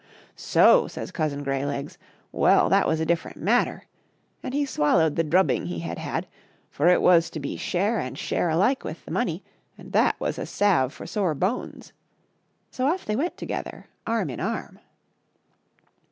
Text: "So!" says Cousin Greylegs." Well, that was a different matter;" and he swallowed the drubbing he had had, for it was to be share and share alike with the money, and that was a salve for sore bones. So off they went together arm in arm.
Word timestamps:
"So!" 0.51 0.87
says 0.87 1.11
Cousin 1.11 1.45
Greylegs." 1.45 1.99
Well, 2.43 2.69
that 2.69 2.87
was 2.87 2.99
a 2.99 3.05
different 3.05 3.37
matter;" 3.37 3.83
and 4.43 4.51
he 4.51 4.65
swallowed 4.65 5.15
the 5.15 5.23
drubbing 5.23 5.67
he 5.67 5.77
had 5.81 5.99
had, 5.99 6.25
for 6.71 6.87
it 6.87 7.03
was 7.03 7.29
to 7.29 7.39
be 7.39 7.55
share 7.55 7.99
and 7.99 8.17
share 8.17 8.49
alike 8.49 8.83
with 8.83 9.05
the 9.05 9.11
money, 9.11 9.43
and 9.77 9.91
that 9.91 10.19
was 10.19 10.39
a 10.39 10.47
salve 10.47 10.91
for 10.91 11.05
sore 11.05 11.35
bones. 11.35 11.93
So 12.71 12.87
off 12.87 13.05
they 13.05 13.15
went 13.15 13.37
together 13.37 13.89
arm 14.07 14.31
in 14.31 14.39
arm. 14.39 14.79